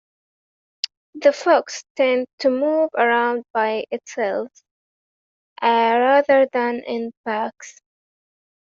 [1.13, 4.49] The fox tends to move around by itself,
[5.61, 7.79] rather than in packs.